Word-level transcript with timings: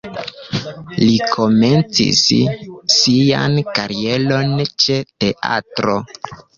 Li 1.01 1.09
komencis 1.33 2.23
sian 2.97 3.61
karieron 3.79 4.59
ĉe 4.75 5.03
teatro. 5.23 6.03